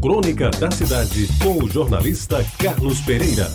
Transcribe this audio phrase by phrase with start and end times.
[0.00, 3.46] Crônica da Cidade, com o jornalista Carlos Pereira.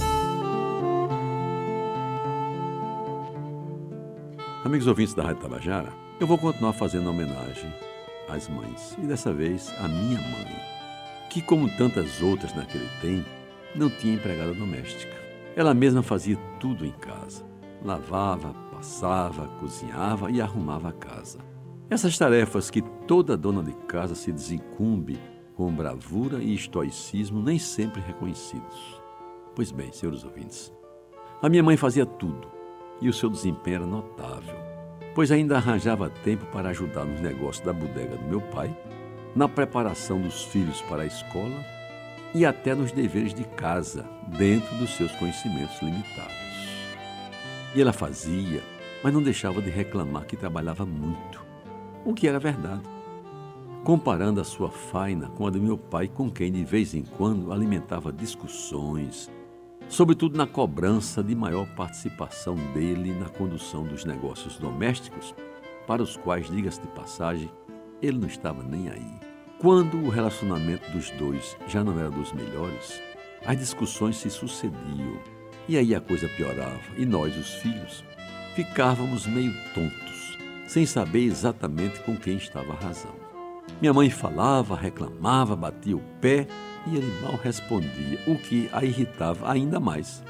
[4.63, 7.73] Amigos ouvintes da Rádio Tabajara, eu vou continuar fazendo homenagem
[8.29, 10.55] às mães, e dessa vez à minha mãe,
[11.31, 13.27] que, como tantas outras naquele tempo,
[13.73, 15.15] não tinha empregada doméstica.
[15.55, 17.43] Ela mesma fazia tudo em casa.
[17.83, 21.39] Lavava, passava, cozinhava e arrumava a casa.
[21.89, 25.19] Essas tarefas que toda dona de casa se desincumbe
[25.55, 29.01] com bravura e estoicismo nem sempre reconhecidos.
[29.55, 30.71] Pois bem, senhores ouvintes,
[31.41, 32.47] a minha mãe fazia tudo
[33.01, 34.55] e o seu desempenho era notável,
[35.13, 38.75] pois ainda arranjava tempo para ajudar nos negócios da bodega do meu pai,
[39.35, 41.65] na preparação dos filhos para a escola
[42.33, 44.05] e até nos deveres de casa,
[44.37, 46.35] dentro dos seus conhecimentos limitados.
[47.73, 48.61] E ela fazia,
[49.03, 51.45] mas não deixava de reclamar que trabalhava muito
[52.03, 52.94] o que era verdade.
[53.85, 57.53] Comparando a sua faina com a do meu pai, com quem de vez em quando
[57.53, 59.29] alimentava discussões,
[59.87, 65.35] sobretudo na cobrança de maior participação dele na condução dos negócios domésticos,
[65.85, 67.51] para os quais, diga-se de passagem,
[68.01, 69.19] ele não estava nem aí.
[69.59, 72.99] Quando o relacionamento dos dois já não era dos melhores,
[73.45, 75.19] as discussões se sucediam
[75.69, 78.03] e aí a coisa piorava e nós, os filhos,
[78.55, 83.24] ficávamos meio tontos sem saber exatamente com quem estava a razão.
[83.81, 86.47] Minha mãe falava, reclamava, batia o pé
[86.87, 90.23] e ele mal respondia, o que a irritava ainda mais.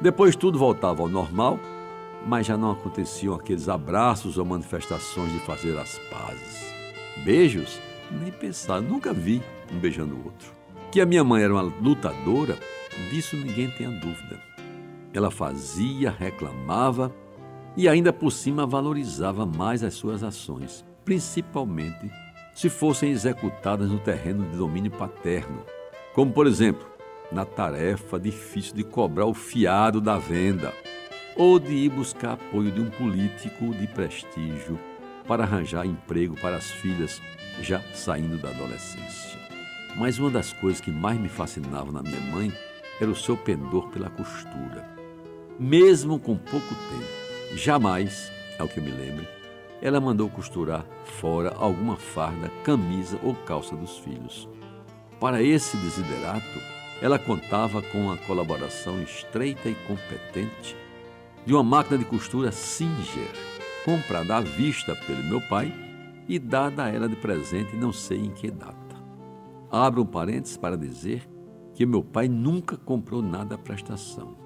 [0.00, 1.58] Depois tudo voltava ao normal,
[2.26, 6.72] mas já não aconteciam aqueles abraços ou manifestações de fazer as pazes.
[7.24, 7.80] Beijos?
[8.10, 10.52] Nem pensar, nunca vi um beijando o outro.
[10.90, 12.58] Que a minha mãe era uma lutadora,
[13.10, 14.38] disso ninguém tem a dúvida.
[15.12, 17.12] Ela fazia, reclamava
[17.76, 22.10] e ainda por cima valorizava mais as suas ações, principalmente
[22.54, 25.64] se fossem executadas no terreno de domínio paterno,
[26.14, 26.86] como por exemplo,
[27.30, 30.72] na tarefa difícil de cobrar o fiado da venda
[31.36, 34.78] ou de ir buscar apoio de um político de prestígio
[35.26, 37.22] para arranjar emprego para as filhas
[37.62, 39.38] já saindo da adolescência.
[39.96, 42.52] Mas uma das coisas que mais me fascinava na minha mãe
[43.00, 44.90] era o seu pendor pela costura.
[45.58, 47.22] Mesmo com pouco tempo,
[47.54, 49.28] Jamais, ao que eu me lembre,
[49.82, 54.48] ela mandou costurar fora alguma farda, camisa ou calça dos filhos.
[55.18, 56.60] Para esse desiderato,
[57.00, 60.76] ela contava com a colaboração estreita e competente
[61.44, 63.28] de uma máquina de costura Singer,
[63.84, 65.74] comprada à vista pelo meu pai
[66.28, 68.76] e dada a ela de presente não sei em que data.
[69.68, 71.28] Abro um parênteses para dizer
[71.74, 74.36] que meu pai nunca comprou nada à prestação.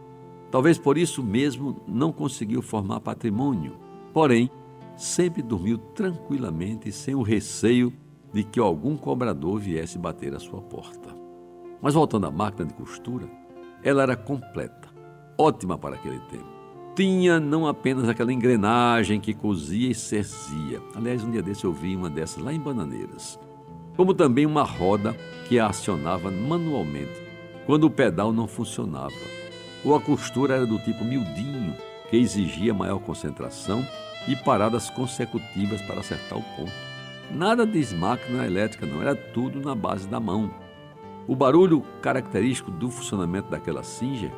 [0.50, 3.76] Talvez por isso mesmo não conseguiu formar patrimônio,
[4.14, 4.50] porém,
[4.96, 7.92] sempre dormiu tranquilamente sem o receio
[8.32, 11.14] de que algum cobrador viesse bater à sua porta.
[11.80, 13.28] Mas voltando à máquina de costura,
[13.82, 14.88] ela era completa,
[15.38, 16.56] ótima para aquele tempo.
[16.94, 20.80] Tinha não apenas aquela engrenagem que cozia e cerzia.
[20.94, 23.38] Aliás, um dia desse eu vi uma dessas lá em Bananeiras.
[23.96, 25.14] Como também uma roda
[25.46, 27.22] que a acionava manualmente
[27.66, 29.14] quando o pedal não funcionava
[29.84, 31.74] ou a costura era do tipo miudinho,
[32.10, 33.86] que exigia maior concentração
[34.28, 36.72] e paradas consecutivas para acertar o ponto.
[37.30, 40.50] Nada de máquina elétrica, não, era tudo na base da mão.
[41.26, 44.32] O barulho característico do funcionamento daquela Singer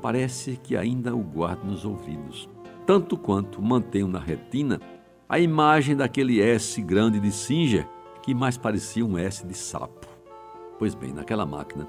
[0.00, 2.48] parece que ainda o guardo nos ouvidos,
[2.84, 4.80] tanto quanto mantenho na retina
[5.28, 7.88] a imagem daquele S grande de Singer
[8.22, 10.06] que mais parecia um S de sapo.
[10.78, 11.86] Pois bem, naquela máquina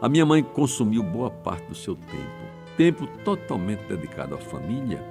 [0.00, 5.04] a minha mãe consumiu boa parte do seu tempo, tempo totalmente dedicado à família,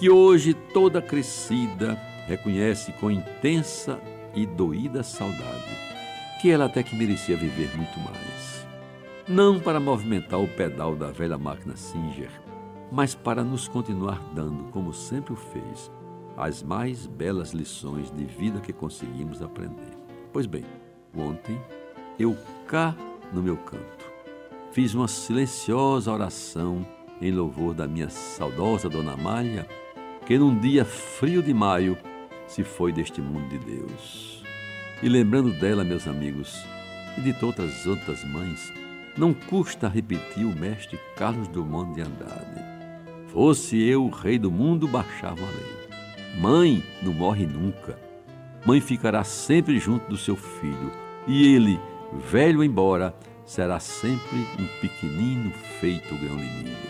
[0.00, 1.94] que hoje, toda crescida,
[2.26, 4.00] reconhece com intensa
[4.34, 5.90] e doída saudade
[6.40, 8.66] que ela até que merecia viver muito mais.
[9.28, 12.30] Não para movimentar o pedal da velha máquina Singer,
[12.90, 15.92] mas para nos continuar dando, como sempre o fez,
[16.34, 19.92] as mais belas lições de vida que conseguimos aprender.
[20.32, 20.64] Pois bem,
[21.14, 21.60] ontem
[22.18, 22.34] eu
[22.66, 22.96] cá
[23.34, 24.10] no meu canto
[24.72, 26.86] fiz uma silenciosa oração
[27.20, 29.68] em louvor da minha saudosa Dona Malha,
[30.30, 31.98] que num dia frio de maio
[32.46, 34.44] se foi deste mundo de Deus.
[35.02, 36.64] E lembrando dela, meus amigos,
[37.18, 38.72] e de todas as outras mães,
[39.18, 42.62] não custa repetir o mestre Carlos Drummond de Andrade.
[43.32, 46.40] Fosse eu o rei do mundo, baixava a lei.
[46.40, 47.98] Mãe não morre nunca.
[48.64, 50.92] Mãe ficará sempre junto do seu filho.
[51.26, 51.80] E ele,
[52.30, 53.12] velho embora,
[53.44, 55.50] será sempre um pequenino
[55.80, 56.89] feito grão de milho.